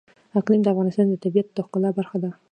[0.39, 2.31] اقلیم د افغانستان د طبیعت د ښکلا برخه ده.